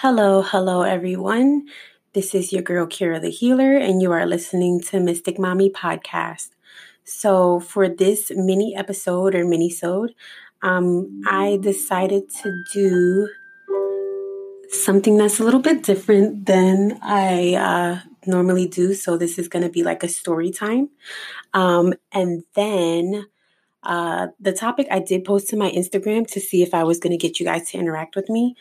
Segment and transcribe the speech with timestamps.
[0.00, 1.66] Hello, hello, everyone.
[2.12, 6.50] This is your girl, Kira the Healer, and you are listening to Mystic Mommy Podcast.
[7.02, 10.14] So, for this mini episode or mini sode,
[10.62, 13.28] um, I decided to do
[14.68, 18.94] something that's a little bit different than I uh, normally do.
[18.94, 20.90] So, this is going to be like a story time.
[21.54, 23.26] Um, and then
[23.82, 27.10] uh, the topic I did post to my Instagram to see if I was going
[27.10, 28.54] to get you guys to interact with me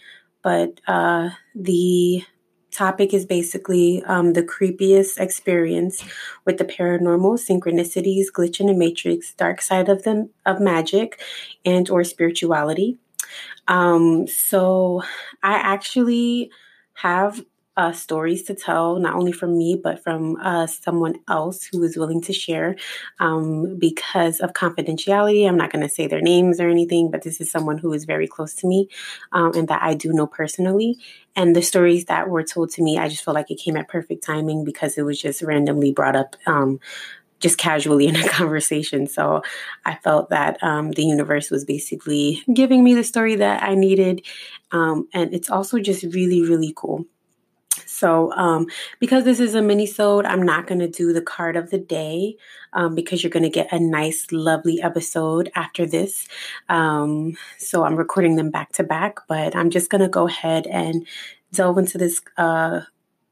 [0.47, 2.23] but uh, the
[2.71, 6.01] topic is basically um, the creepiest experience
[6.45, 11.21] with the paranormal synchronicities glitch in the matrix dark side of the of magic
[11.65, 12.97] and or spirituality.
[13.67, 15.03] Um, so
[15.43, 16.49] i actually
[16.93, 17.43] have
[17.77, 21.95] uh, stories to tell, not only from me, but from uh, someone else who is
[21.95, 22.75] willing to share
[23.19, 25.47] um, because of confidentiality.
[25.47, 28.05] I'm not going to say their names or anything, but this is someone who is
[28.05, 28.89] very close to me
[29.31, 30.97] um, and that I do know personally.
[31.35, 33.87] And the stories that were told to me, I just feel like it came at
[33.87, 36.79] perfect timing because it was just randomly brought up um,
[37.39, 39.05] just casually in a conversation.
[39.05, 39.43] So
[39.85, 44.25] I felt that um, the universe was basically giving me the story that I needed.
[44.71, 47.05] Um, and it's also just really, really cool.
[47.97, 48.67] So, um,
[48.99, 52.37] because this is a mini-sode, I'm not going to do the card of the day
[52.73, 56.27] um, because you're going to get a nice, lovely episode after this.
[56.69, 60.67] Um, so, I'm recording them back to back, but I'm just going to go ahead
[60.67, 61.07] and
[61.51, 62.21] delve into this.
[62.37, 62.81] Uh,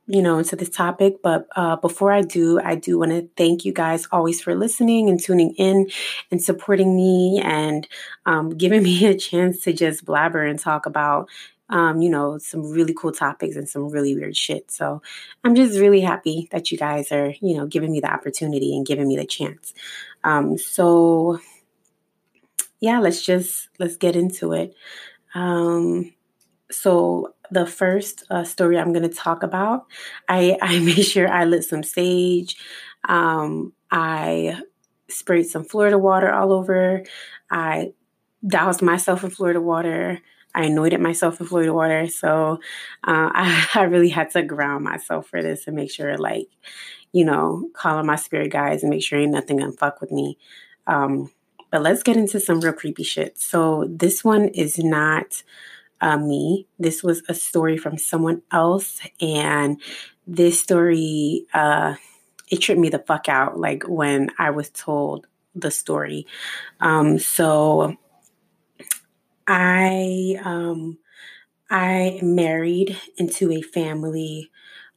[0.07, 1.15] you know, into this topic.
[1.23, 5.09] But uh, before I do, I do want to thank you guys always for listening
[5.09, 5.89] and tuning in
[6.29, 7.87] and supporting me and
[8.25, 11.27] um, giving me a chance to just blabber and talk about,
[11.69, 14.69] um, you know, some really cool topics and some really weird shit.
[14.71, 15.01] So
[15.43, 18.85] I'm just really happy that you guys are, you know, giving me the opportunity and
[18.85, 19.73] giving me the chance.
[20.23, 21.39] Um, so
[22.79, 24.75] yeah, let's just let's get into it.
[25.33, 26.13] Um,
[26.71, 29.85] so the first uh, story I'm going to talk about,
[30.27, 32.57] I I made sure I lit some sage.
[33.07, 34.61] Um, I
[35.07, 37.03] sprayed some Florida water all over.
[37.49, 37.93] I
[38.45, 40.21] doused myself in Florida water.
[40.55, 42.07] I anointed myself with Florida water.
[42.07, 42.59] So
[43.03, 46.47] uh, I, I really had to ground myself for this and make sure, like,
[47.11, 50.11] you know, call on my spirit guides and make sure ain't nothing gonna fuck with
[50.11, 50.37] me.
[50.87, 51.31] Um,
[51.71, 53.37] but let's get into some real creepy shit.
[53.37, 55.43] So this one is not
[55.99, 56.67] uh, me.
[56.79, 59.81] This was a story from someone else, and
[60.25, 61.95] this story uh,
[62.49, 63.59] it tripped me the fuck out.
[63.59, 66.27] Like when I was told the story.
[66.81, 67.95] Um, so
[69.47, 70.97] I um,
[71.69, 74.51] I married into a family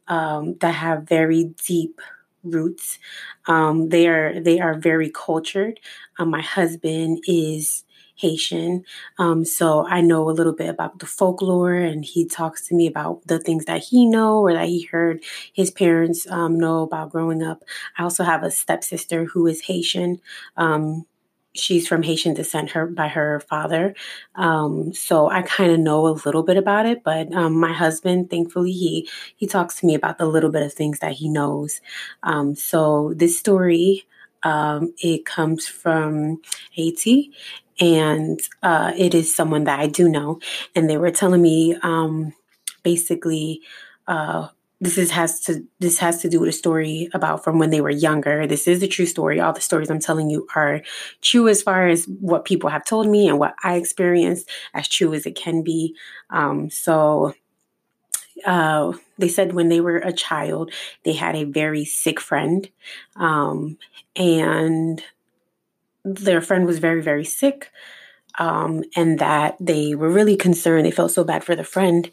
[0.07, 2.01] um, that have very deep
[2.43, 2.99] roots.
[3.47, 5.79] Um, they are they are very cultured.
[6.19, 7.83] Um, my husband is
[8.15, 8.85] Haitian,
[9.19, 12.87] um, so I know a little bit about the folklore, and he talks to me
[12.87, 15.23] about the things that he know or that he heard
[15.53, 17.63] his parents um, know about growing up.
[17.97, 20.21] I also have a stepsister who is Haitian.
[21.59, 23.95] She's from Haitian descent her by her father.
[24.35, 28.29] Um, so I kind of know a little bit about it, but um, my husband,
[28.29, 31.81] thankfully, he he talks to me about the little bit of things that he knows.
[32.23, 34.05] Um, so this story,
[34.43, 37.31] um, it comes from Haiti,
[37.79, 40.39] and uh, it is someone that I do know,
[40.75, 42.33] and they were telling me um,
[42.83, 43.61] basically.
[44.07, 44.47] Uh,
[44.81, 47.81] this is has to this has to do with a story about from when they
[47.81, 48.47] were younger.
[48.47, 49.39] This is a true story.
[49.39, 50.81] All the stories I'm telling you are
[51.21, 55.13] true as far as what people have told me and what I experienced, as true
[55.13, 55.95] as it can be.
[56.29, 57.33] Um, so
[58.45, 60.71] uh, they said when they were a child,
[61.03, 62.69] they had a very sick friend,
[63.17, 63.77] um,
[64.15, 65.03] and
[66.05, 67.69] their friend was very very sick,
[68.37, 70.85] um, and that they were really concerned.
[70.85, 72.09] They felt so bad for the friend.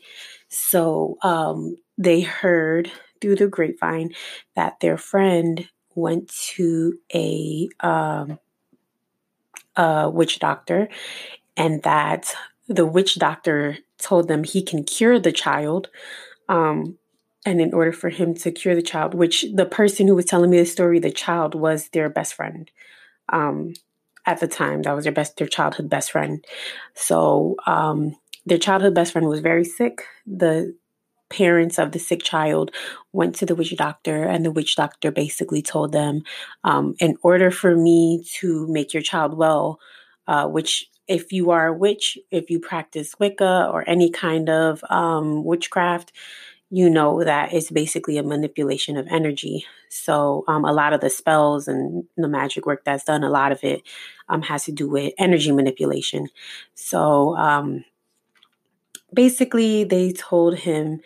[0.49, 2.91] So um, they heard
[3.21, 4.13] through the grapevine
[4.55, 8.39] that their friend went to a, um,
[9.77, 10.89] a witch doctor
[11.57, 12.35] and that
[12.69, 15.89] the witch doctor told them he can cure the child.
[16.49, 16.99] Um,
[17.45, 20.51] and in order for him to cure the child, which the person who was telling
[20.51, 22.71] me the story, the child was their best friend.
[23.33, 23.75] Um,
[24.27, 26.45] at the time, that was their best, their childhood best friend.
[26.95, 30.05] So, um, their childhood best friend was very sick.
[30.27, 30.77] The
[31.29, 32.71] parents of the sick child
[33.13, 36.23] went to the witch doctor, and the witch doctor basically told them,
[36.65, 39.79] um, in order for me to make your child well,
[40.27, 44.83] uh, which if you are a witch, if you practice Wicca or any kind of
[44.91, 46.13] um, witchcraft,
[46.69, 49.65] you know that it's basically a manipulation of energy.
[49.89, 53.53] So um, a lot of the spells and the magic work that's done, a lot
[53.53, 53.83] of it
[54.29, 56.29] um, has to do with energy manipulation.
[56.75, 57.85] So um,
[59.17, 61.01] basically, they told him,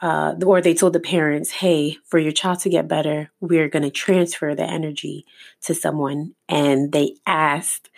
[0.00, 3.84] uh, or they told the parents, hey, for your child to get better, we're going
[3.84, 5.24] to transfer the energy
[5.62, 6.34] to someone.
[6.48, 7.88] And they asked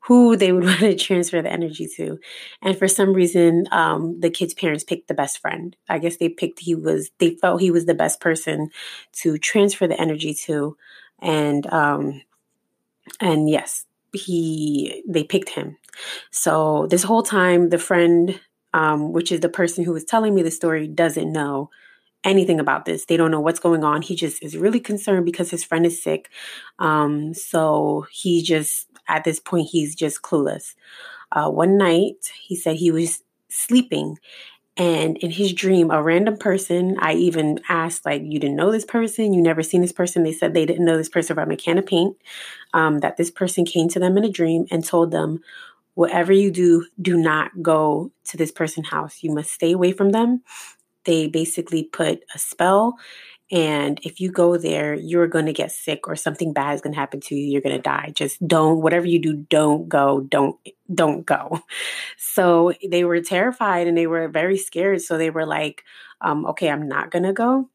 [0.00, 2.18] who they would want to transfer the energy to.
[2.60, 5.74] And for some reason, um, the kid's parents picked the best friend.
[5.88, 8.68] I guess they picked, he was, they felt he was the best person
[9.20, 10.76] to transfer the energy to.
[11.20, 12.20] And, um,
[13.20, 15.78] and yes, he, they picked him.
[16.30, 18.38] So this whole time, the friend,
[18.74, 21.70] um, which is the person who was telling me the story, doesn't know
[22.24, 23.06] anything about this.
[23.06, 24.02] They don't know what's going on.
[24.02, 26.30] He just is really concerned because his friend is sick.
[26.78, 30.74] Um, so he just, at this point, he's just clueless.
[31.32, 34.18] Uh, one night, he said he was sleeping
[34.76, 38.84] and in his dream, a random person, I even asked, like, you didn't know this
[38.84, 40.24] person, you never seen this person.
[40.24, 42.16] They said they didn't know this person from a can of paint.
[42.72, 45.42] Um, that this person came to them in a dream and told them,
[45.94, 49.22] whatever you do, do not go to this person's house.
[49.22, 50.42] You must stay away from them.
[51.04, 52.96] They basically put a spell
[53.50, 56.94] and if you go there, you're going to get sick or something bad is going
[56.94, 57.52] to happen to you.
[57.52, 58.12] You're going to die.
[58.14, 60.20] Just don't, whatever you do, don't go.
[60.20, 60.58] Don't,
[60.92, 61.60] don't go.
[62.16, 65.02] So they were terrified and they were very scared.
[65.02, 65.84] So they were like,
[66.20, 67.70] um, okay, I'm not going to go.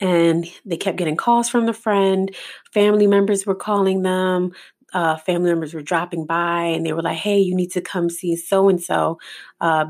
[0.00, 2.34] And they kept getting calls from the friend.
[2.72, 4.52] Family members were calling them.
[4.96, 8.08] Uh, family members were dropping by and they were like, hey, you need to come
[8.08, 9.18] see so and so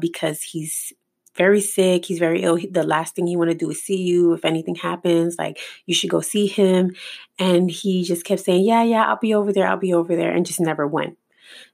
[0.01, 0.93] because he's
[1.37, 2.05] very sick.
[2.05, 2.59] He's very ill.
[2.71, 4.33] The last thing he want to do is see you.
[4.33, 6.97] If anything happens, like you should go see him.
[7.39, 9.69] And he just kept saying, "Yeah, yeah, I'll be over there.
[9.69, 11.19] I'll be over there," and just never went.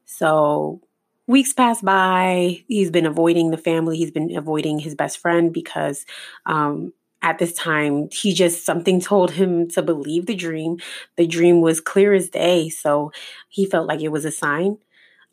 [0.05, 0.81] So
[1.27, 2.65] weeks passed by.
[2.69, 3.97] He's been avoiding the family.
[3.97, 6.05] He's been avoiding his best friend because
[6.45, 10.79] um, at this time he just something told him to believe the dream.
[11.17, 13.13] The dream was clear as day, so
[13.49, 14.79] he felt like it was a sign.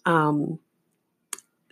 [0.06, 0.60] Um,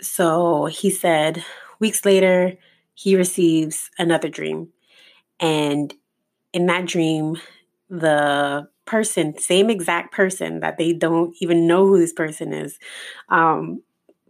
[0.02, 1.44] so he said,
[1.80, 2.58] Weeks later,
[2.96, 4.70] he receives another dream.
[5.40, 5.94] And
[6.54, 7.38] in that dream,
[7.90, 12.80] the person, same exact person that they don't even know who this person is,
[13.30, 13.84] um,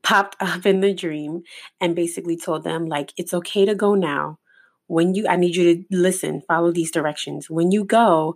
[0.03, 1.43] popped up in the dream
[1.79, 4.39] and basically told them, like, it's okay to go now.
[4.87, 7.49] When you, I need you to listen, follow these directions.
[7.49, 8.35] When you go,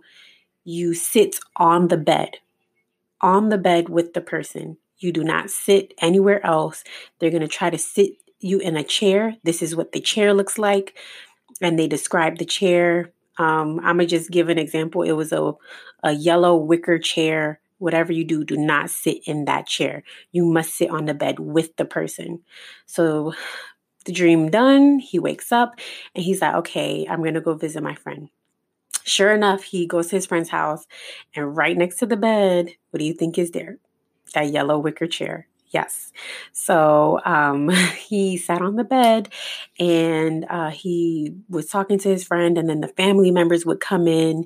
[0.64, 2.36] you sit on the bed,
[3.20, 4.76] on the bed with the person.
[4.98, 6.84] You do not sit anywhere else.
[7.18, 9.36] They're going to try to sit you in a chair.
[9.42, 10.96] This is what the chair looks like.
[11.60, 13.12] And they describe the chair.
[13.38, 15.02] Um, I'm going to just give an example.
[15.02, 15.52] It was a,
[16.02, 17.60] a yellow wicker chair.
[17.78, 20.04] Whatever you do, do not sit in that chair.
[20.30, 22.40] You must sit on the bed with the person.
[22.86, 23.34] So
[24.02, 25.74] the dream done, he wakes up
[26.14, 28.28] and he's like, okay, I'm going to go visit my friend.
[29.04, 30.86] Sure enough, he goes to his friend's house,
[31.34, 33.78] and right next to the bed, what do you think is there?
[34.34, 35.48] That yellow wicker chair.
[35.72, 36.12] Yes.
[36.52, 37.68] So um,
[38.06, 39.32] he sat on the bed
[39.78, 44.06] and uh, he was talking to his friend, and then the family members would come
[44.06, 44.44] in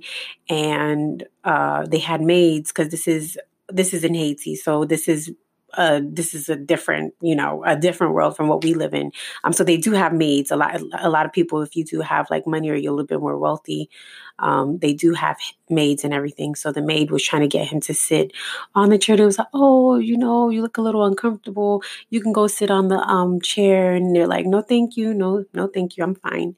[0.48, 3.36] and uh, they had maids because this is
[3.68, 4.54] this is in Haiti.
[4.54, 5.32] So this is
[5.76, 9.12] uh, this is a different, you know, a different world from what we live in.
[9.44, 10.50] Um, so they do have maids.
[10.50, 12.94] A lot, a lot of people, if you do have like money or you're a
[12.94, 13.90] little bit more wealthy,
[14.38, 15.36] um, they do have
[15.70, 16.54] maids and everything.
[16.54, 18.32] So the maid was trying to get him to sit
[18.74, 19.20] on the chair.
[19.20, 21.82] It was like, oh, you know, you look a little uncomfortable.
[22.10, 23.94] You can go sit on the um chair.
[23.94, 26.56] And they're like, no, thank you, no, no, thank you, I'm fine.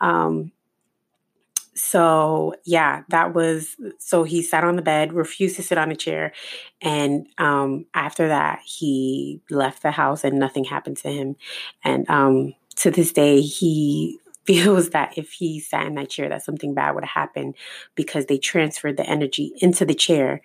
[0.00, 0.52] Um,
[1.76, 5.96] so yeah that was so he sat on the bed refused to sit on a
[5.96, 6.32] chair
[6.82, 11.36] and um, after that he left the house and nothing happened to him.
[11.84, 16.44] And um, to this day he feels that if he sat in that chair that
[16.44, 17.56] something bad would have happened
[17.96, 20.40] because they transferred the energy into the chair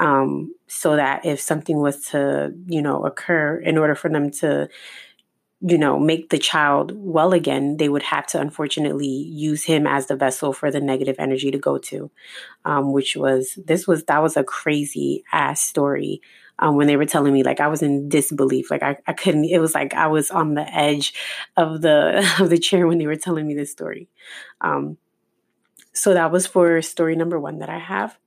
[0.00, 4.68] um, so that if something was to you know occur in order for them to
[5.66, 10.06] you know, make the child well again, they would have to unfortunately use him as
[10.06, 12.10] the vessel for the negative energy to go to,
[12.66, 16.20] um, which was this was that was a crazy ass story.
[16.58, 19.46] Um, when they were telling me, like I was in disbelief, like I, I couldn't.
[19.46, 21.14] It was like I was on the edge
[21.56, 24.10] of the of the chair when they were telling me this story.
[24.60, 24.98] Um,
[25.94, 28.18] so that was for story number one that I have,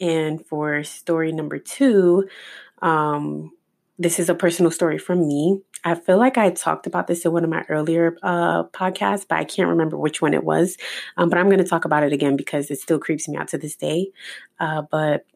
[0.00, 2.28] and for story number two,
[2.82, 3.52] um,
[3.98, 5.60] this is a personal story from me.
[5.84, 9.38] I feel like I talked about this in one of my earlier uh, podcasts, but
[9.38, 10.76] I can't remember which one it was.
[11.16, 13.48] Um, but I'm going to talk about it again because it still creeps me out
[13.48, 14.08] to this day.
[14.60, 15.26] Uh, but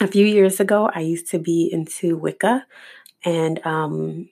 [0.00, 2.66] a few years ago, I used to be into Wicca,
[3.24, 4.30] and um,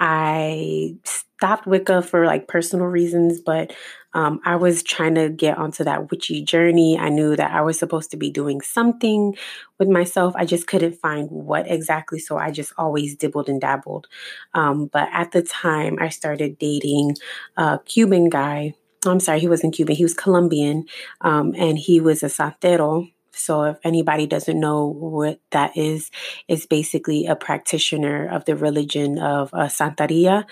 [0.00, 3.72] I stopped Wicca for like personal reasons, but
[4.14, 6.98] um, I was trying to get onto that witchy journey.
[6.98, 9.36] I knew that I was supposed to be doing something
[9.78, 10.34] with myself.
[10.36, 12.18] I just couldn't find what exactly.
[12.18, 14.06] So I just always dibbled and dabbled.
[14.54, 17.16] Um, but at the time, I started dating
[17.56, 18.74] a Cuban guy.
[19.06, 20.86] I'm sorry, he wasn't Cuban, he was Colombian,
[21.20, 23.13] um, and he was a santero.
[23.36, 26.10] So, if anybody doesn't know what that is,
[26.48, 30.44] it's basically a practitioner of the religion of uh, Santeria,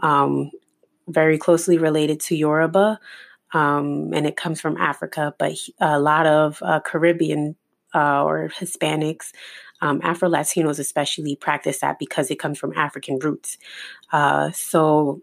[0.00, 0.50] um,
[1.08, 2.98] very closely related to Yoruba,
[3.52, 5.34] um, and it comes from Africa.
[5.38, 7.56] But a lot of uh, Caribbean
[7.94, 9.32] uh, or Hispanics,
[9.80, 13.58] um, Afro Latinos especially, practice that because it comes from African roots.
[14.12, 15.22] Uh, so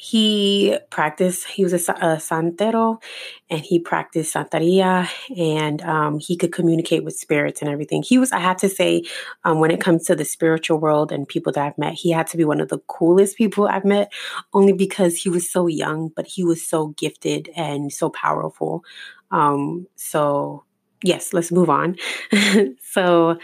[0.00, 3.02] he practiced, he was a, a santero
[3.50, 8.04] and he practiced Santeria and um, he could communicate with spirits and everything.
[8.04, 9.02] He was, I have to say,
[9.42, 12.28] um, when it comes to the spiritual world and people that I've met, he had
[12.28, 14.12] to be one of the coolest people I've met
[14.54, 18.84] only because he was so young, but he was so gifted and so powerful.
[19.32, 20.62] Um, so,
[21.02, 21.96] yes, let's move on.
[22.82, 23.36] so,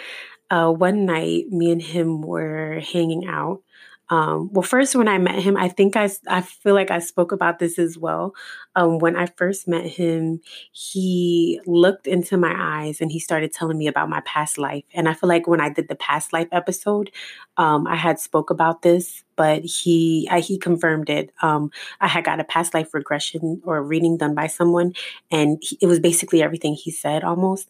[0.52, 3.63] uh, one night, me and him were hanging out.
[4.10, 7.32] Um, well, first, when I met him, I think I, I feel like I spoke
[7.32, 8.34] about this as well.
[8.76, 10.40] Um, when I first met him,
[10.72, 14.84] he looked into my eyes and he started telling me about my past life.
[14.92, 17.10] And I feel like when I did the past life episode,
[17.56, 21.32] um, I had spoke about this, but he I, he confirmed it.
[21.40, 21.70] Um,
[22.00, 24.92] I had got a past life regression or reading done by someone,
[25.30, 27.68] and he, it was basically everything he said almost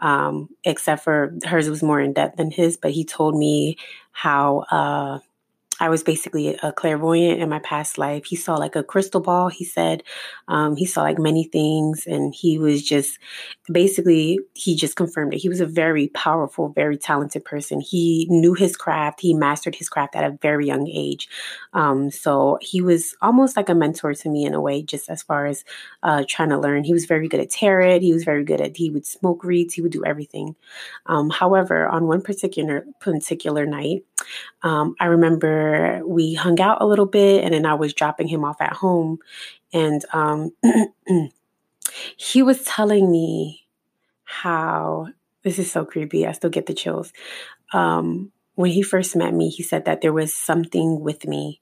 [0.00, 2.76] um, except for hers was more in depth than his.
[2.76, 3.76] But he told me
[4.12, 5.18] how uh,
[5.80, 8.26] I was basically a clairvoyant in my past life.
[8.26, 10.02] He saw like a crystal ball, he said.
[10.46, 13.18] Um, he saw like many things, and he was just
[13.70, 15.38] basically, he just confirmed it.
[15.38, 17.80] He was a very powerful, very talented person.
[17.80, 21.28] He knew his craft, he mastered his craft at a very young age.
[21.72, 25.22] Um, so he was almost like a mentor to me in a way, just as
[25.22, 25.64] far as
[26.02, 26.84] uh, trying to learn.
[26.84, 29.74] He was very good at tarot, he was very good at, he would smoke reeds,
[29.74, 30.54] he would do everything.
[31.06, 34.04] Um, however, on one particular, particular night,
[34.62, 35.63] um, I remember
[36.04, 39.18] we hung out a little bit and then I was dropping him off at home.
[39.72, 40.52] And um,
[42.16, 43.66] he was telling me
[44.24, 45.08] how
[45.42, 46.26] this is so creepy.
[46.26, 47.12] I still get the chills.
[47.72, 51.60] Um, when he first met me, he said that there was something with me.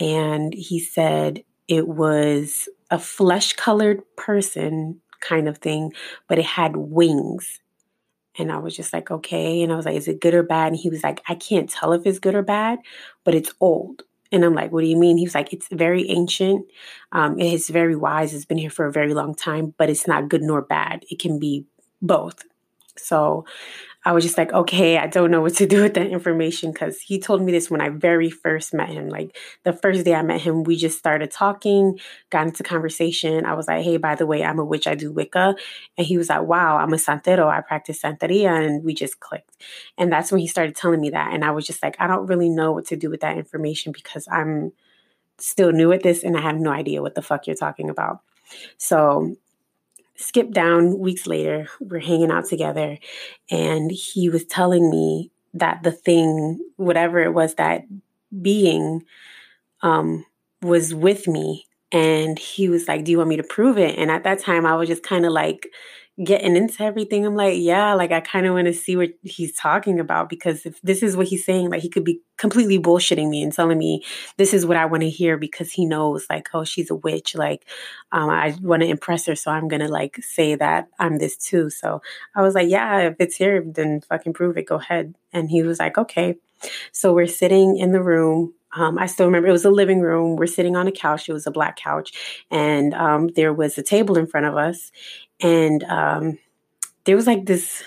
[0.00, 5.92] And he said it was a flesh colored person kind of thing,
[6.28, 7.60] but it had wings.
[8.38, 9.62] And I was just like, okay.
[9.62, 10.68] And I was like, is it good or bad?
[10.68, 12.78] And he was like, I can't tell if it's good or bad,
[13.24, 14.02] but it's old.
[14.30, 15.18] And I'm like, what do you mean?
[15.18, 16.64] He was like, it's very ancient.
[17.12, 18.32] Um, it's very wise.
[18.32, 21.04] It's been here for a very long time, but it's not good nor bad.
[21.10, 21.66] It can be
[22.00, 22.42] both.
[22.96, 23.44] So
[24.04, 27.00] I was just like, okay, I don't know what to do with that information because
[27.00, 29.08] he told me this when I very first met him.
[29.08, 33.46] Like the first day I met him, we just started talking, got into conversation.
[33.46, 35.54] I was like, hey, by the way, I'm a witch, I do Wicca.
[35.96, 38.66] And he was like, wow, I'm a Santero, I practice Santeria.
[38.66, 39.56] And we just clicked.
[39.96, 41.32] And that's when he started telling me that.
[41.32, 43.92] And I was just like, I don't really know what to do with that information
[43.92, 44.72] because I'm
[45.38, 48.20] still new at this and I have no idea what the fuck you're talking about.
[48.78, 49.36] So
[50.22, 52.98] skip down weeks later, we're hanging out together,
[53.50, 57.82] and he was telling me that the thing, whatever it was, that
[58.40, 59.04] being
[59.82, 60.24] um,
[60.62, 61.66] was with me.
[61.92, 63.98] And he was like, Do you want me to prove it?
[63.98, 65.68] And at that time, I was just kind of like,
[66.22, 69.52] getting into everything, I'm like, yeah, like I kind of want to see what he's
[69.54, 73.30] talking about because if this is what he's saying, like he could be completely bullshitting
[73.30, 74.04] me and telling me
[74.36, 77.34] this is what I want to hear because he knows, like, oh, she's a witch.
[77.34, 77.66] Like,
[78.12, 81.70] um, I want to impress her, so I'm gonna like say that I'm this too.
[81.70, 82.02] So
[82.34, 84.66] I was like, yeah, if it's here, then fucking prove it.
[84.66, 85.14] Go ahead.
[85.32, 86.36] And he was like, okay.
[86.92, 90.36] So we're sitting in the room um, I still remember it was a living room.
[90.36, 91.28] We're sitting on a couch.
[91.28, 94.90] It was a black couch, and um, there was a table in front of us,
[95.40, 96.38] and um,
[97.04, 97.82] there was like this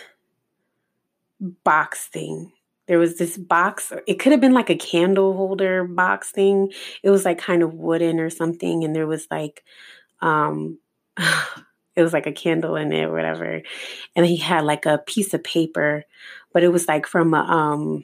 [1.39, 2.51] box thing.
[2.87, 3.91] There was this box.
[4.05, 6.71] It could have been like a candle holder box thing.
[7.01, 9.63] It was like kind of wooden or something, and there was like,
[10.21, 10.77] um,
[11.17, 13.63] it was like a candle in it, or whatever.
[14.15, 16.03] And he had like a piece of paper,
[16.53, 18.03] but it was like from a um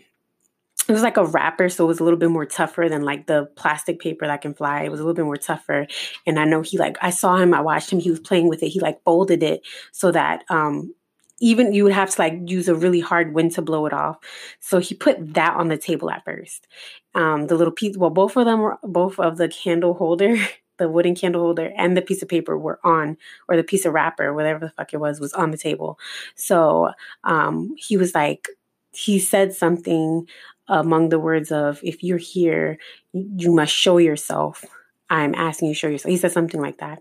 [0.88, 3.28] it was like a wrapper, so it was a little bit more tougher than like
[3.28, 4.82] the plastic paper that can fly.
[4.82, 5.88] It was a little bit more tougher.
[6.26, 8.64] And I know he like I saw him, I watched him, he was playing with
[8.64, 8.70] it.
[8.70, 9.62] He like folded it
[9.92, 10.94] so that um
[11.40, 14.18] even you would have to like use a really hard wind to blow it off.
[14.60, 16.68] So he put that on the table at first.
[17.16, 20.38] Um the little piece well both of them were both of the candle holder
[20.82, 23.16] the wooden candle holder and the piece of paper were on,
[23.48, 26.00] or the piece of wrapper, whatever the fuck it was, was on the table.
[26.36, 26.90] So
[27.24, 28.48] um, he was like,
[28.92, 30.28] he said something
[30.72, 32.80] among the words of, if you're here,
[33.14, 34.66] you must show yourself.
[35.10, 36.10] I'm asking you to show yourself.
[36.10, 37.00] He said something like that.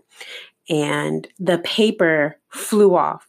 [0.69, 3.27] And the paper flew off.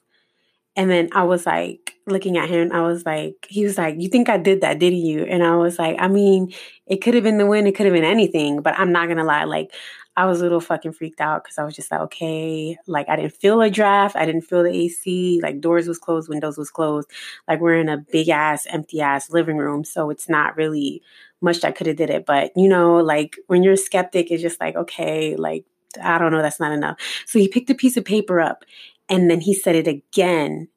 [0.76, 4.08] And then I was like, looking at him, I was like, he was like, You
[4.08, 5.24] think I did that, didn't you?
[5.24, 6.52] And I was like, I mean,
[6.86, 9.24] it could have been the wind, it could have been anything, but I'm not gonna
[9.24, 9.44] lie.
[9.44, 9.72] Like,
[10.16, 13.16] I was a little fucking freaked out because I was just like, okay, like I
[13.16, 16.70] didn't feel a draft, I didn't feel the AC, like doors was closed, windows was
[16.70, 17.10] closed.
[17.48, 21.02] Like we're in a big ass, empty ass living room, so it's not really
[21.40, 22.26] much that could have did it.
[22.26, 25.64] But you know, like when you're a skeptic, it's just like, okay, like
[26.02, 26.98] I don't know, that's not enough.
[27.26, 28.64] So he picked a piece of paper up
[29.12, 30.68] and then he said it again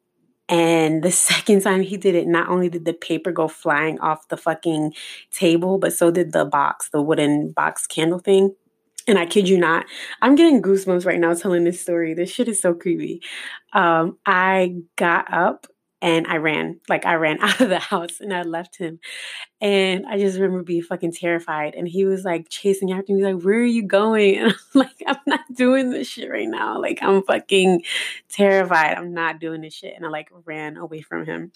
[0.48, 4.28] and the second time he did it, not only did the paper go flying off
[4.28, 4.94] the fucking
[5.32, 8.54] table, but so did the box, the wooden box candle thing.
[9.08, 9.86] And I kid you not,
[10.20, 12.12] I'm getting goosebumps right now telling this story.
[12.12, 13.22] This shit is so creepy.
[13.72, 15.68] Um, I got up
[16.06, 16.80] and I ran.
[16.88, 19.00] Like I ran out of the house and I left him.
[19.60, 21.74] And I just remember being fucking terrified.
[21.74, 24.36] And he was like chasing after me, like, where are you going?
[24.46, 26.80] And I'm like, I'm not doing this shit right now.
[26.80, 27.82] Like I'm fucking
[28.28, 28.96] terrified.
[28.96, 29.94] I'm not doing this shit.
[29.96, 31.52] And I like ran away from him.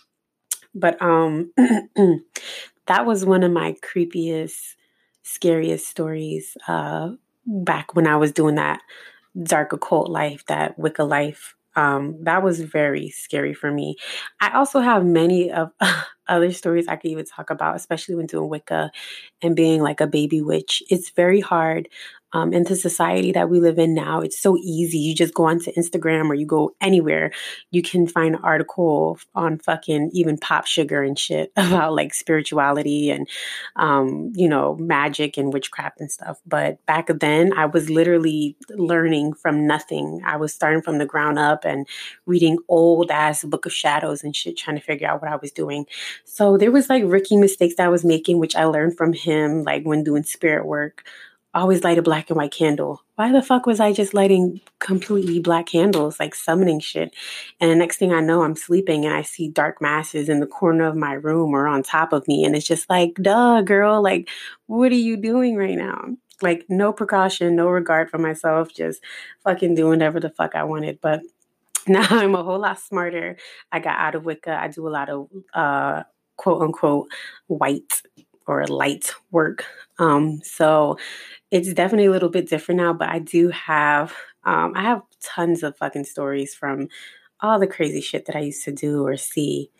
[0.75, 4.75] But um that was one of my creepiest,
[5.23, 7.11] scariest stories uh
[7.47, 8.81] back when I was doing that
[9.41, 11.55] dark occult life, that Wicca life.
[11.77, 13.97] Um, that was very scary for me.
[14.41, 15.71] I also have many of
[16.29, 18.91] other stories I could even talk about, especially when doing Wicca
[19.43, 20.83] and being like a baby witch.
[20.91, 21.89] It's very hard
[22.33, 24.21] um, into society that we live in now.
[24.21, 24.99] It's so easy.
[24.99, 27.33] You just go onto Instagram or you go anywhere.
[27.71, 33.11] You can find an article on fucking even pop sugar and shit about like spirituality
[33.11, 33.29] and,
[33.77, 36.41] um, you know, magic and witchcraft and stuff.
[36.47, 40.23] But back then, I was literally learning from nothing.
[40.25, 41.87] I was starting from the ground up and
[42.27, 45.51] reading old ass Book of Shadows and shit, trying to figure out what I was
[45.51, 45.87] doing.
[46.25, 49.65] So there was like rookie mistakes that I was making, which I learned from him,
[49.65, 51.05] like when doing spirit work
[51.55, 53.03] always light a black and white candle.
[53.17, 57.15] Why the fuck was I just lighting completely black candles, like summoning shit?
[57.61, 60.47] And the next thing I know, I'm sleeping and I see dark masses in the
[60.47, 62.45] corner of my room or on top of me.
[62.45, 64.29] And it's just like, duh, girl, like,
[64.67, 66.17] what are you doing right now?
[66.41, 69.03] Like, no precaution, no regard for myself, just
[69.45, 71.01] fucking doing whatever the fuck I wanted.
[71.01, 71.23] But
[71.89, 73.37] now I'm a whole lot smarter.
[73.73, 74.53] I got out of Wicca.
[74.53, 76.05] I do a lot of uh,
[76.37, 77.09] quote unquote
[77.49, 78.03] white
[78.51, 79.65] or light work.
[79.99, 80.99] Um, so
[81.51, 85.63] it's definitely a little bit different now, but I do have um, I have tons
[85.63, 86.89] of fucking stories from
[87.41, 89.71] all the crazy shit that I used to do or see.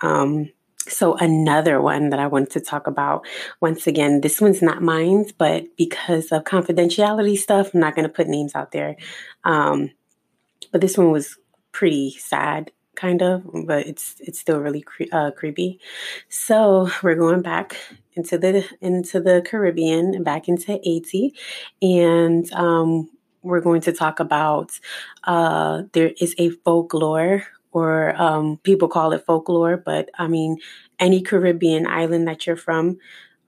[0.00, 0.50] Um,
[0.88, 3.26] so another one that I wanted to talk about,
[3.60, 8.12] once again, this one's not mine, but because of confidentiality stuff, I'm not going to
[8.12, 8.96] put names out there.
[9.44, 9.90] Um,
[10.70, 11.36] but this one was
[11.72, 15.80] pretty sad kind of, but it's it's still really cre- uh, creepy.
[16.28, 17.76] So we're going back
[18.14, 21.34] into the into the Caribbean, back into Haiti,
[21.82, 23.10] and um,
[23.42, 24.72] we're going to talk about
[25.24, 30.58] uh, there is a folklore, or um, people call it folklore, but I mean
[30.98, 32.98] any Caribbean island that you're from,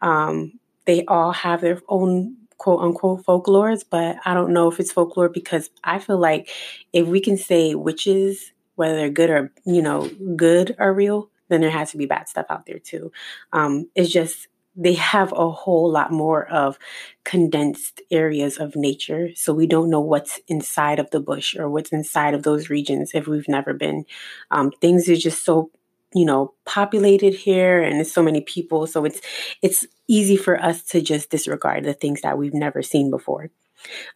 [0.03, 4.93] um, they all have their own quote unquote folklores, but I don't know if it's
[4.93, 6.51] folklore because I feel like
[6.93, 11.61] if we can say witches whether they're good or you know good or real then
[11.61, 13.13] there has to be bad stuff out there too.
[13.53, 16.79] Um, it's just they have a whole lot more of
[17.25, 21.91] condensed areas of nature so we don't know what's inside of the bush or what's
[21.91, 24.05] inside of those regions if we've never been.
[24.51, 25.71] Um, things are just so
[26.15, 29.21] you know populated here and there's so many people so it's
[29.61, 33.51] it's easy for us to just disregard the things that we've never seen before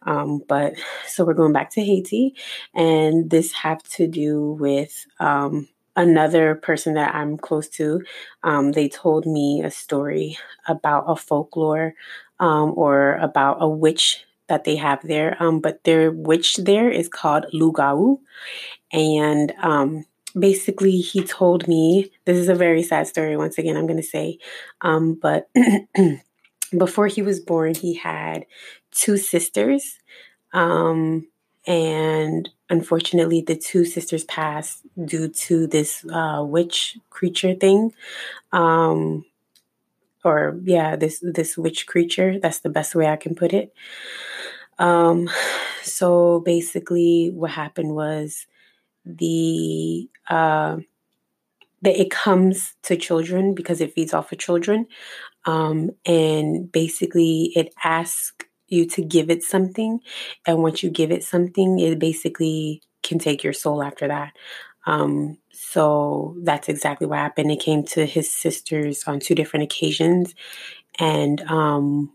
[0.03, 0.73] um, but
[1.07, 2.35] so we're going back to Haiti,
[2.73, 8.01] and this have to do with um, another person that I'm close to.
[8.43, 11.93] Um, they told me a story about a folklore
[12.39, 15.41] um, or about a witch that they have there.
[15.41, 18.19] Um, but their witch there is called Lugau,
[18.91, 20.05] and um,
[20.37, 23.37] basically he told me this is a very sad story.
[23.37, 24.39] Once again, I'm going to say,
[24.81, 25.49] but.
[26.77, 28.45] before he was born, he had
[28.95, 29.99] two sisters.
[30.53, 31.27] Um,
[31.65, 37.93] and unfortunately, the two sisters passed due to this uh, witch creature thing.
[38.51, 39.25] Um,
[40.23, 42.39] or yeah, this this witch creature.
[42.39, 43.73] That's the best way I can put it.
[44.79, 45.29] Um,
[45.83, 48.47] so basically, what happened was
[49.05, 50.77] the uh,
[51.81, 54.87] that it comes to children because it feeds off of children.
[55.45, 59.99] Um, and basically, it asks you to give it something.
[60.45, 64.33] And once you give it something, it basically can take your soul after that.
[64.85, 67.51] Um, so that's exactly what happened.
[67.51, 70.35] It came to his sisters on two different occasions,
[70.99, 72.11] and um,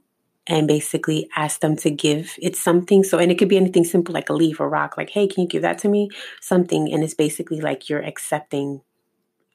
[0.47, 3.05] and basically asked them to give it something.
[3.05, 5.43] So, and it could be anything simple like a leaf or rock, like, hey, can
[5.43, 6.11] you give that to me?
[6.41, 6.93] Something.
[6.93, 8.81] And it's basically like you're accepting,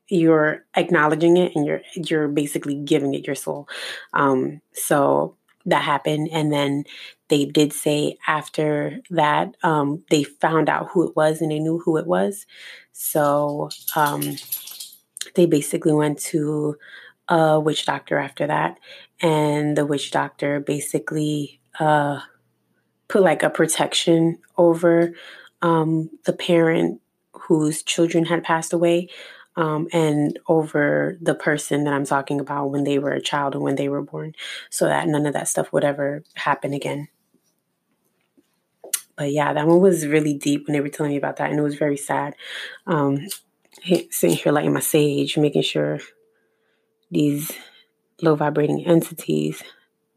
[0.08, 3.68] you're acknowledging it, and you're you're basically giving it your soul.
[4.14, 6.30] Um, so that happened.
[6.32, 6.84] And then
[7.30, 11.80] they did say after that, um, they found out who it was and they knew
[11.80, 12.46] who it was.
[12.92, 14.22] So um,
[15.36, 16.78] they basically went to
[17.30, 18.78] a witch doctor after that.
[19.22, 22.20] And the witch doctor basically uh,
[23.08, 25.14] put like a protection over
[25.62, 27.02] um, the parent
[27.34, 29.10] whose children had passed away
[29.56, 33.64] um, and over the person that I'm talking about when they were a child and
[33.64, 34.34] when they were born,
[34.70, 37.08] so that none of that stuff would ever happen again.
[39.16, 41.60] But yeah, that one was really deep when they were telling me about that, and
[41.60, 42.36] it was very sad.
[42.88, 43.28] Um,
[44.10, 46.00] sitting here lighting my sage, making sure
[47.12, 47.52] these
[48.22, 49.64] low vibrating entities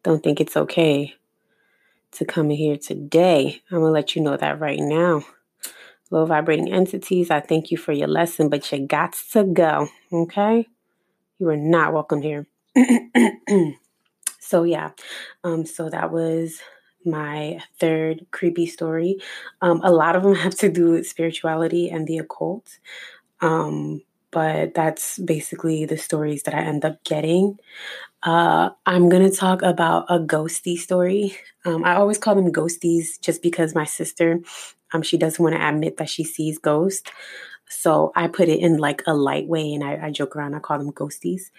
[0.02, 1.14] don't think it's okay
[2.12, 3.60] to come in here today.
[3.70, 5.24] I'm gonna let you know that right now
[6.10, 9.88] low vibrating entities, I thank you for your lesson, but you got to go.
[10.12, 10.66] Okay?
[11.38, 12.46] You are not welcome here.
[14.40, 14.90] so yeah,
[15.44, 16.60] um, so that was
[17.04, 19.18] my third creepy story.
[19.62, 22.78] Um, a lot of them have to do with spirituality and the occult.
[23.40, 27.58] Um, but that's basically the stories that I end up getting.
[28.22, 31.36] Uh, I'm to talk about a ghosty story.
[31.64, 34.40] Um, I always call them ghosties just because my sister
[34.92, 37.10] um, she doesn't want to admit that she sees ghosts.
[37.68, 40.54] So I put it in like a light way and I, I joke around.
[40.54, 41.50] I call them ghosties.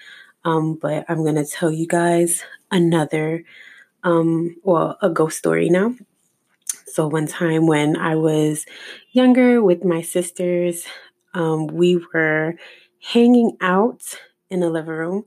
[0.46, 3.44] Um, but I'm going to tell you guys another,
[4.04, 5.94] um, well, a ghost story now.
[6.86, 8.66] So one time when I was
[9.12, 10.86] younger with my sisters,
[11.34, 12.56] um, we were
[13.02, 14.02] hanging out
[14.50, 15.26] in the living room.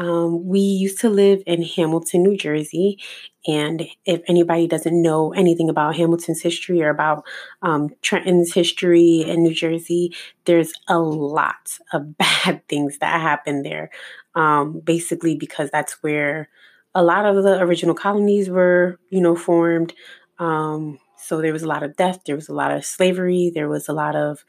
[0.00, 2.98] Um, we used to live in Hamilton, New Jersey,
[3.46, 7.24] and if anybody doesn't know anything about Hamilton's history or about
[7.60, 10.14] um, Trenton's history in New Jersey,
[10.46, 13.90] there's a lot of bad things that happened there.
[14.34, 16.48] Um, basically, because that's where
[16.94, 19.92] a lot of the original colonies were, you know, formed.
[20.38, 23.68] Um, so there was a lot of death, there was a lot of slavery, there
[23.68, 24.44] was a lot of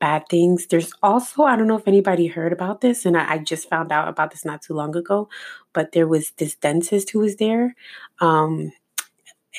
[0.00, 0.66] bad things.
[0.66, 3.92] There's also, I don't know if anybody heard about this, and I, I, just found
[3.92, 5.28] out about this not too long ago,
[5.72, 7.76] but there was this dentist who was there.
[8.20, 8.72] Um,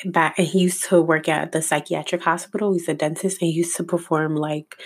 [0.04, 2.72] back, and he used to work at the psychiatric hospital.
[2.72, 4.76] He's a dentist, and he used to perform like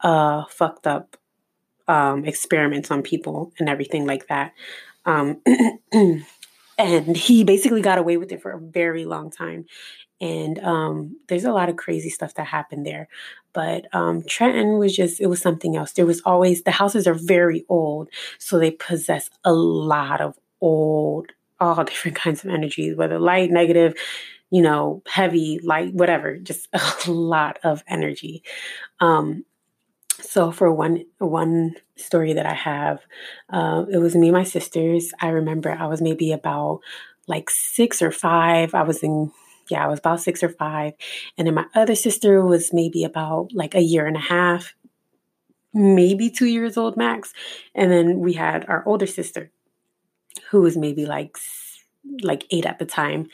[0.00, 1.16] uh, fucked up
[1.88, 4.52] um, experiments on people and everything like that.
[5.04, 5.40] Um,
[6.78, 9.66] and he basically got away with it for a very long time
[10.22, 13.08] and um, there's a lot of crazy stuff that happened there.
[13.52, 15.92] But um, Trenton was just, it was something else.
[15.92, 18.08] There was always, the houses are very old,
[18.38, 23.94] so they possess a lot of old, all different kinds of energies, whether light, negative,
[24.48, 26.68] you know, heavy, light, whatever, just
[27.06, 28.44] a lot of energy.
[29.00, 29.44] Um,
[30.20, 33.00] so for one one story that I have,
[33.50, 35.10] uh, it was me and my sisters.
[35.20, 36.80] I remember I was maybe about
[37.26, 38.72] like six or five.
[38.72, 39.32] I was in
[39.72, 40.92] yeah, I was about six or five.
[41.36, 44.74] And then my other sister was maybe about like a year and a half,
[45.74, 47.32] maybe two years old max.
[47.74, 49.50] And then we had our older sister
[50.50, 51.36] who was maybe like
[52.22, 53.28] like eight at the time.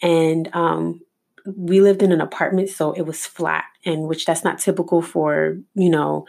[0.00, 1.00] And um
[1.44, 5.58] we lived in an apartment, so it was flat, and which that's not typical for,
[5.74, 6.24] you know,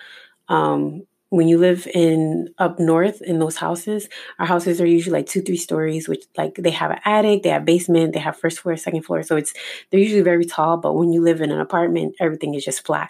[0.49, 5.25] um, when you live in up north in those houses, our houses are usually like
[5.25, 8.59] two, three stories, which like they have an attic, they have basement, they have first
[8.59, 9.23] floor, second floor.
[9.23, 9.51] So it's
[9.89, 13.09] they're usually very tall, but when you live in an apartment, everything is just flat.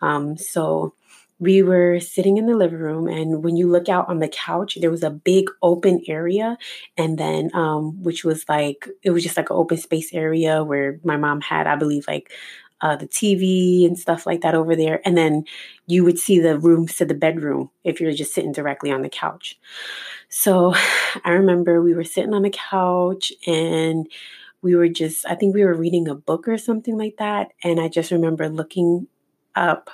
[0.00, 0.94] Um, so
[1.40, 4.78] we were sitting in the living room and when you look out on the couch
[4.80, 6.56] there was a big open area
[6.96, 10.98] and then um, which was like it was just like an open space area where
[11.04, 12.32] my mom had i believe like
[12.80, 15.00] uh, the TV and stuff like that over there.
[15.04, 15.44] And then
[15.86, 19.08] you would see the rooms to the bedroom if you're just sitting directly on the
[19.08, 19.58] couch.
[20.28, 20.74] So
[21.24, 24.06] I remember we were sitting on the couch and
[24.62, 27.52] we were just, I think we were reading a book or something like that.
[27.62, 29.06] And I just remember looking
[29.54, 29.90] up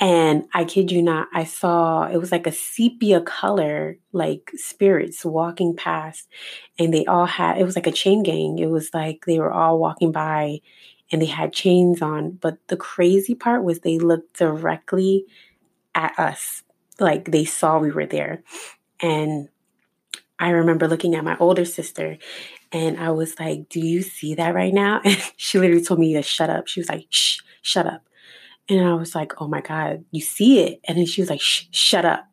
[0.00, 5.24] and I kid you not, I saw it was like a sepia color, like spirits
[5.24, 6.28] walking past,
[6.78, 8.58] and they all had it was like a chain gang.
[8.58, 10.60] It was like they were all walking by
[11.14, 12.32] and they had chains on.
[12.32, 15.26] But the crazy part was they looked directly
[15.94, 16.64] at us,
[16.98, 18.42] like they saw we were there.
[18.98, 19.48] And
[20.40, 22.18] I remember looking at my older sister
[22.72, 25.00] and I was like, Do you see that right now?
[25.04, 26.66] And she literally told me to shut up.
[26.66, 28.02] She was like, Shh, shut up.
[28.68, 30.80] And I was like, oh my God, you see it.
[30.88, 32.26] And then she was like, Shh, shut up.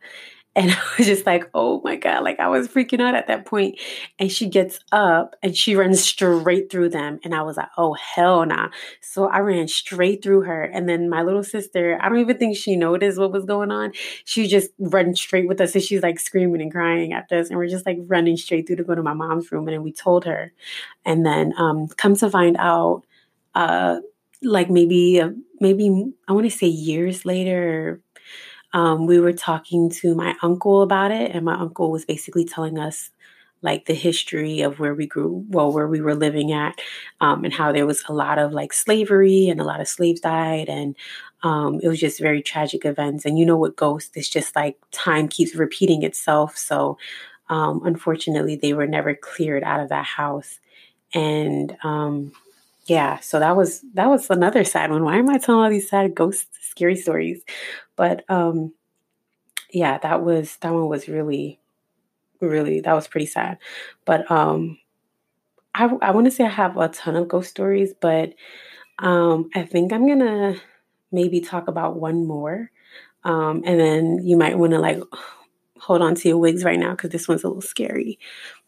[0.56, 3.46] And I was just like, oh my God, like I was freaking out at that
[3.46, 3.80] point.
[4.20, 7.20] And she gets up and she runs straight through them.
[7.24, 8.70] And I was like, oh hell nah.
[9.02, 10.64] So I ran straight through her.
[10.64, 13.94] And then my little sister, I don't even think she noticed what was going on.
[14.26, 15.74] She just run straight with us.
[15.74, 17.50] And she's like screaming and crying after us.
[17.50, 19.68] And we're just like running straight through to go to my mom's room.
[19.68, 20.52] And then we told her.
[21.06, 23.04] And then um, come to find out,
[23.56, 24.00] uh,
[24.44, 28.02] like maybe, uh, maybe I want to say years later,
[28.74, 32.80] um, we were talking to my uncle about it, and my uncle was basically telling
[32.80, 33.10] us
[33.64, 36.80] like the history of where we grew, well, where we were living at,
[37.20, 40.22] um, and how there was a lot of like slavery and a lot of slaves
[40.22, 40.96] died, and
[41.44, 43.26] um, it was just very tragic events.
[43.26, 44.12] And you know what ghosts?
[44.16, 46.58] It's just like time keeps repeating itself.
[46.58, 46.98] So
[47.50, 50.60] um, unfortunately, they were never cleared out of that house,
[51.14, 52.34] and um,
[52.88, 55.04] yeah, so that was that was another sad one.
[55.04, 57.44] Why am I telling all these sad ghost scary stories?
[57.96, 58.74] But um
[59.72, 61.60] yeah, that was that one was really
[62.42, 63.60] really that was pretty sad.
[64.06, 64.80] But um
[65.76, 68.34] I I want to say I have a ton of ghost stories, but
[69.00, 70.62] um I think I'm going to
[71.12, 72.72] maybe talk about one more.
[73.26, 75.02] Um and then you might want to like
[75.80, 78.20] hold on to your wigs right now cuz this one's a little scary.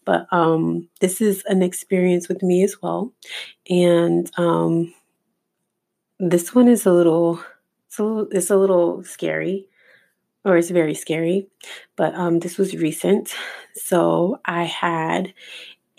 [0.06, 3.14] But um this is an experience with me as well.
[3.70, 4.94] And um
[6.20, 7.40] this one is a little
[7.88, 9.68] it's a little, it's a little scary,
[10.46, 11.48] or it's very scary.
[11.96, 13.34] But um, this was recent,
[13.76, 15.34] so I had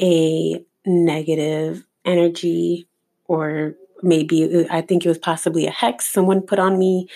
[0.00, 2.88] a negative energy,
[3.26, 7.08] or maybe I think it was possibly a hex someone put on me.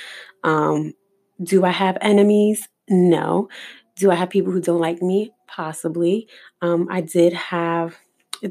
[0.44, 0.94] Um,
[1.42, 2.68] do I have enemies?
[2.88, 3.48] No.
[3.96, 5.32] Do I have people who don't like me?
[5.48, 6.28] Possibly.
[6.62, 7.96] Um, I did have,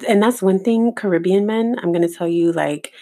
[0.08, 2.94] and that's one thing, Caribbean men, I'm going to tell you, like,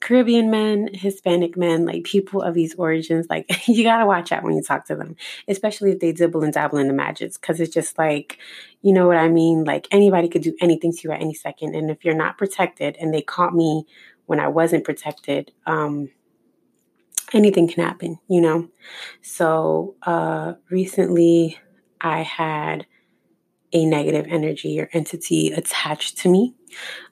[0.00, 4.54] Caribbean men, Hispanic men, like people of these origins, like you gotta watch out when
[4.54, 5.14] you talk to them,
[5.46, 8.38] especially if they dibble and dabble in the magics, because it's just like,
[8.80, 9.64] you know what I mean?
[9.64, 12.96] Like anybody could do anything to you at any second, and if you're not protected,
[12.98, 13.84] and they caught me
[14.24, 16.08] when I wasn't protected, um,
[17.34, 18.68] anything can happen, you know.
[19.22, 21.58] So uh, recently,
[22.00, 22.86] I had
[23.72, 26.54] a negative energy or entity attached to me.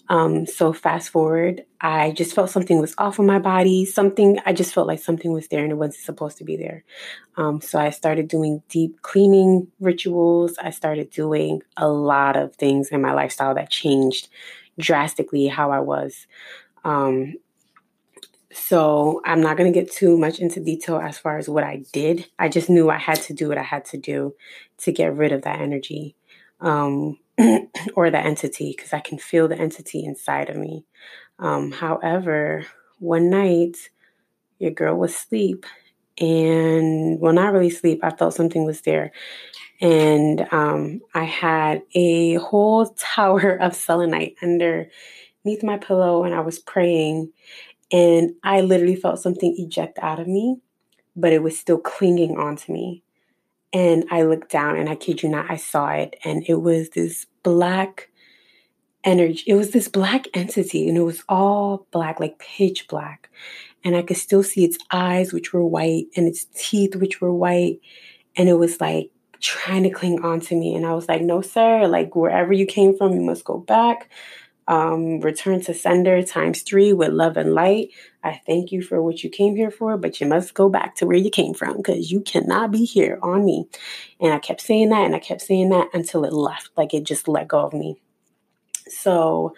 [0.08, 3.84] Um, so fast forward, I just felt something was off of my body.
[3.84, 6.84] Something I just felt like something was there and it wasn't supposed to be there.
[7.36, 10.56] Um, so I started doing deep cleaning rituals.
[10.58, 14.28] I started doing a lot of things in my lifestyle that changed
[14.78, 16.26] drastically how I was.
[16.84, 17.34] Um,
[18.50, 21.84] so I'm not going to get too much into detail as far as what I
[21.92, 22.26] did.
[22.38, 24.34] I just knew I had to do what I had to do
[24.78, 26.16] to get rid of that energy.
[26.60, 27.18] Um,
[27.94, 30.84] or the entity because I can feel the entity inside of me.
[31.38, 32.66] Um, however,
[32.98, 33.76] one night,
[34.58, 35.66] your girl was asleep,
[36.18, 38.00] and well, not really sleep.
[38.02, 39.12] I felt something was there,
[39.80, 46.58] and um, I had a whole tower of selenite underneath my pillow, and I was
[46.58, 47.32] praying,
[47.92, 50.58] and I literally felt something eject out of me,
[51.14, 53.04] but it was still clinging onto me.
[53.72, 56.16] And I looked down and I kid you not, I saw it.
[56.24, 58.08] And it was this black
[59.04, 59.44] energy.
[59.46, 63.28] It was this black entity and it was all black, like pitch black.
[63.84, 67.32] And I could still see its eyes, which were white, and its teeth, which were
[67.32, 67.80] white.
[68.36, 70.74] And it was like trying to cling onto me.
[70.74, 74.10] And I was like, no, sir, like wherever you came from, you must go back
[74.68, 77.88] um, return to sender times three with love and light.
[78.22, 81.06] I thank you for what you came here for, but you must go back to
[81.06, 83.66] where you came from because you cannot be here on me.
[84.20, 87.04] And I kept saying that and I kept saying that until it left, like it
[87.04, 87.96] just let go of me.
[88.88, 89.54] So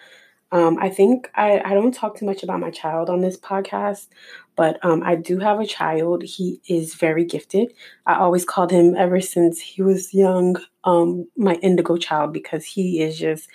[0.53, 4.07] um, I think I, I don't talk too much about my child on this podcast,
[4.55, 6.23] but um, I do have a child.
[6.23, 7.73] He is very gifted.
[8.05, 13.01] I always called him ever since he was young um, my indigo child because he
[13.01, 13.49] is just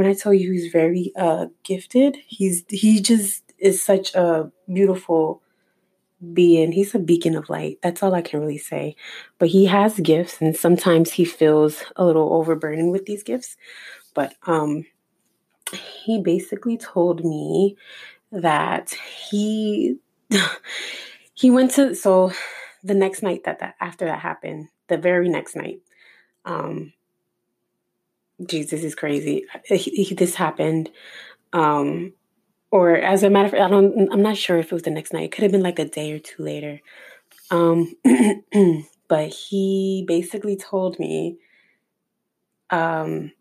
[0.00, 5.42] when I tell you he's very uh, gifted, he's he just is such a beautiful
[6.32, 6.72] being.
[6.72, 7.80] He's a beacon of light.
[7.82, 8.96] That's all I can really say.
[9.38, 13.58] But he has gifts, and sometimes he feels a little overburdened with these gifts.
[14.14, 14.86] But um,
[15.70, 17.76] he basically told me
[18.32, 18.96] that
[19.28, 19.98] he
[21.34, 22.32] he went to so
[22.82, 25.82] the next night that that after that happened, the very next night,
[26.46, 26.94] um,
[28.46, 29.44] Jesus is crazy.
[29.64, 30.90] He, he, this happened,
[31.52, 32.12] um,
[32.70, 34.12] or as a matter of fact, I don't.
[34.12, 35.24] I'm not sure if it was the next night.
[35.24, 36.80] It could have been like a day or two later.
[37.50, 37.94] Um,
[39.08, 41.38] but he basically told me.
[42.70, 43.32] Um,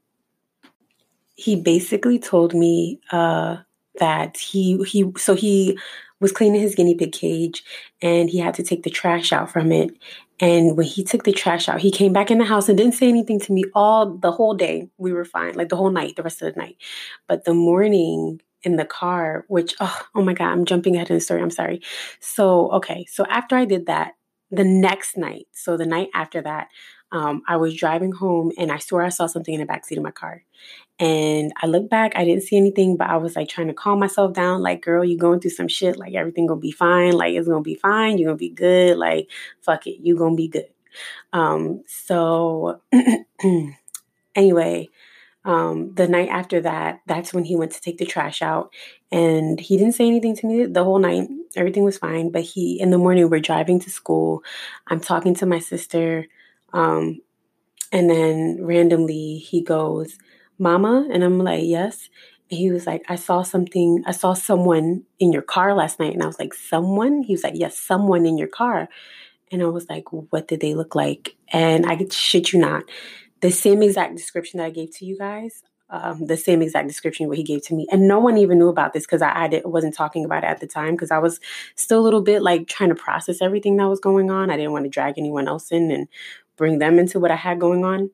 [1.39, 3.57] he basically told me uh,
[3.99, 5.79] that he he so he
[6.19, 7.63] was cleaning his guinea pig cage
[8.01, 9.91] and he had to take the trash out from it.
[10.39, 12.93] And when he took the trash out, he came back in the house and didn't
[12.93, 14.89] say anything to me all the whole day.
[14.97, 16.77] We were fine, like the whole night, the rest of the night.
[17.27, 21.15] But the morning in the car, which, oh, oh my God, I'm jumping ahead in
[21.15, 21.41] the story.
[21.41, 21.81] I'm sorry.
[22.19, 23.05] So, okay.
[23.09, 24.13] So after I did that,
[24.51, 26.69] the next night, so the night after that,
[27.11, 30.03] um, I was driving home and I swear I saw something in the backseat of
[30.03, 30.43] my car.
[30.99, 33.99] And I looked back, I didn't see anything, but I was like trying to calm
[33.99, 34.61] myself down.
[34.61, 35.97] Like, girl, you going through some shit.
[35.97, 37.13] Like, everything gonna be fine.
[37.13, 38.17] Like, it's gonna be fine.
[38.17, 38.97] You're gonna be good.
[38.97, 39.29] Like,
[39.61, 40.67] fuck it, you gonna be good.
[41.31, 42.81] Um, so,
[44.35, 44.89] anyway,
[45.45, 48.73] um, the night after that, that's when he went to take the trash out.
[49.11, 51.29] And he didn't say anything to me the whole night.
[51.55, 52.29] Everything was fine.
[52.29, 54.43] But he, in the morning, we're driving to school.
[54.87, 56.27] I'm talking to my sister.
[56.73, 57.21] Um,
[57.91, 60.17] and then randomly he goes,
[60.57, 61.07] Mama?
[61.11, 62.09] And I'm like, Yes.
[62.51, 66.13] And he was like, I saw something, I saw someone in your car last night.
[66.13, 67.23] And I was like, Someone?
[67.23, 68.89] He was like, Yes, someone in your car.
[69.51, 71.35] And I was like, What did they look like?
[71.51, 72.83] And I shit you not,
[73.41, 75.63] the same exact description that I gave to you guys.
[75.91, 78.67] Um, the same exact description what he gave to me, and no one even knew
[78.67, 81.17] about this because I, I did, wasn't talking about it at the time because I
[81.17, 81.39] was
[81.73, 84.51] still a little bit like trying to process everything that was going on.
[84.51, 86.07] I didn't want to drag anyone else in and
[86.59, 88.11] bring them into what I had going on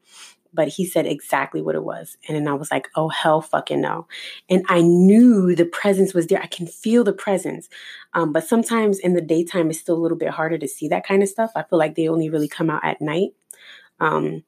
[0.56, 2.18] but he said exactly what it was.
[2.28, 4.08] And then I was like, oh, hell fucking no.
[4.50, 6.42] And I knew the presence was there.
[6.42, 7.68] I can feel the presence.
[8.14, 11.06] Um, but sometimes in the daytime, it's still a little bit harder to see that
[11.06, 11.52] kind of stuff.
[11.56, 13.32] I feel like they only really come out at night.
[14.00, 14.44] Um,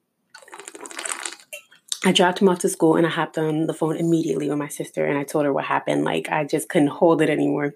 [2.04, 4.68] I dropped him off to school and I hopped on the phone immediately with my
[4.68, 6.04] sister and I told her what happened.
[6.04, 7.74] Like, I just couldn't hold it anymore.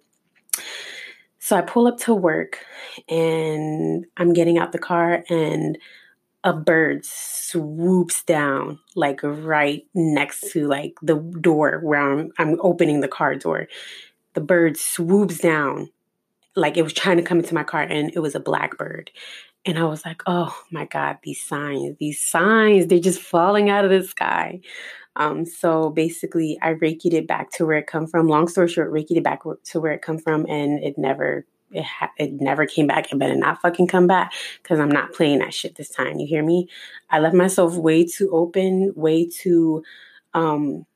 [1.39, 2.65] So I pull up to work
[3.09, 5.77] and I'm getting out the car and
[6.45, 13.01] a bird swoops down like right next to like the door where I'm I'm opening
[13.01, 13.69] the car door.
[14.35, 15.91] The bird swoops down
[16.57, 19.11] like it was trying to come into my car and it was a blackbird.
[19.65, 23.85] And I was like, oh my God, these signs, these signs, they're just falling out
[23.85, 24.61] of the sky.
[25.17, 28.29] Um, so basically, I reikied it back to where it come from.
[28.29, 31.85] Long story short, reikied it back to where it come from, and it never it,
[31.85, 33.13] ha- it never came back.
[33.13, 34.33] It better not fucking come back
[34.63, 36.19] because I'm not playing that shit this time.
[36.19, 36.69] You hear me?
[37.11, 39.83] I left myself way too open, way too
[40.35, 40.87] um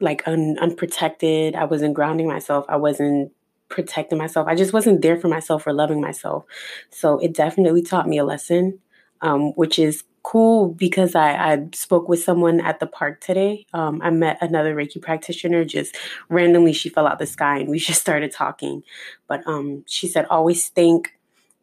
[0.00, 1.54] like un- unprotected.
[1.54, 2.64] I wasn't grounding myself.
[2.68, 3.32] I wasn't
[3.68, 4.46] protecting myself.
[4.46, 6.44] I just wasn't there for myself or loving myself.
[6.90, 8.78] So it definitely taught me a lesson,
[9.20, 13.66] um, which is cool because I, I spoke with someone at the park today.
[13.72, 15.64] Um, I met another Reiki practitioner.
[15.64, 15.96] Just
[16.28, 18.82] randomly, she fell out the sky and we just started talking.
[19.28, 21.16] But um, she said, always thank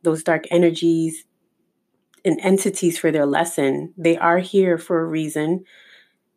[0.04, 1.26] those dark energies
[2.24, 3.94] and entities for their lesson.
[3.98, 5.66] They are here for a reason.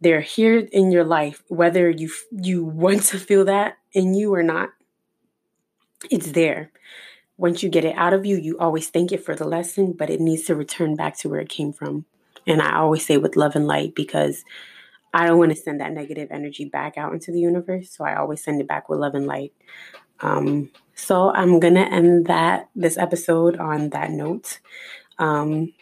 [0.01, 4.43] They're here in your life, whether you you want to feel that in you or
[4.43, 4.71] not.
[6.11, 6.73] It's there
[7.37, 10.11] once you get it out of you, you always thank it for the lesson, but
[10.11, 12.05] it needs to return back to where it came from.
[12.47, 14.45] And I always say with love and light because
[15.13, 17.91] I don't want to send that negative energy back out into the universe.
[17.91, 19.53] So I always send it back with love and light.
[20.21, 24.61] Um, so I'm gonna end that this episode on that note.
[25.19, 25.73] Um,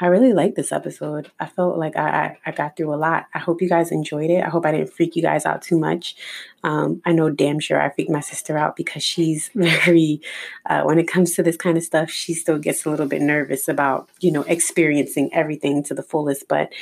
[0.00, 1.30] I really like this episode.
[1.38, 3.26] I felt like I, I got through a lot.
[3.34, 4.42] I hope you guys enjoyed it.
[4.42, 6.16] I hope I didn't freak you guys out too much.
[6.64, 10.22] Um, I know damn sure I freaked my sister out because she's very,
[10.64, 13.20] uh, when it comes to this kind of stuff, she still gets a little bit
[13.20, 16.48] nervous about, you know, experiencing everything to the fullest.
[16.48, 16.72] But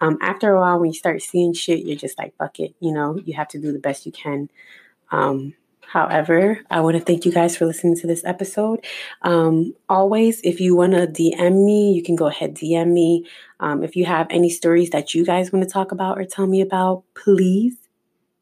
[0.00, 2.74] um, after a while, when you start seeing shit, you're just like, fuck it.
[2.78, 4.50] You know, you have to do the best you can.
[5.10, 5.54] Um,
[5.88, 8.84] However, I want to thank you guys for listening to this episode.
[9.22, 13.26] Um, always, if you want to DM me, you can go ahead DM me.
[13.58, 16.46] Um, if you have any stories that you guys want to talk about or tell
[16.46, 17.74] me about, please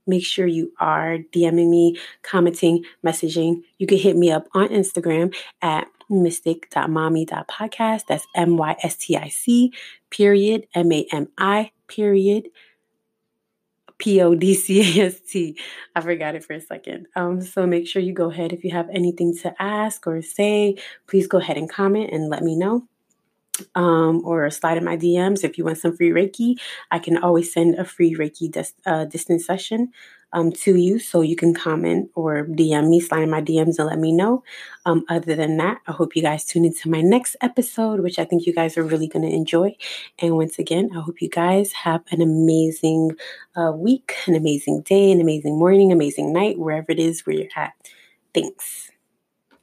[0.09, 3.63] make sure you are DMing me, commenting, messaging.
[3.79, 5.33] You can hit me up on Instagram
[5.63, 8.03] at mystic.mami.podcast.
[8.09, 9.73] That's M Y S T I C,
[10.11, 12.49] period, M A M I, period,
[13.99, 15.59] P O D C A S T.
[15.95, 17.07] I forgot it for a second.
[17.17, 20.77] Um, so make sure you go ahead if you have anything to ask or say,
[21.07, 22.87] please go ahead and comment and let me know.
[23.75, 26.57] Um, or slide in my DMs if you want some free Reiki.
[26.91, 29.93] I can always send a free Reiki dis- uh, distance session
[30.37, 30.99] um, to you.
[30.99, 34.45] So you can comment or DM me, slide in my DMs and let me know.
[34.85, 38.27] Um, other than that, I hope you guys tune into my next episode, which I
[38.27, 39.75] think you guys are really going to enjoy.
[40.19, 43.13] And once again, I hope you guys have an amazing
[43.57, 47.49] uh, week, an amazing day, an amazing morning, amazing night, wherever it is where you're
[47.57, 47.73] at.
[48.35, 48.91] Thanks.